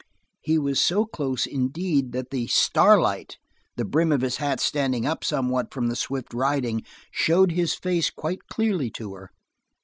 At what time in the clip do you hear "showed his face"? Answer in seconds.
7.11-8.09